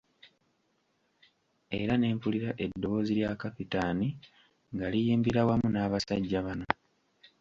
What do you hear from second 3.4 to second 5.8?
Kapitaani nga liyimbira wamu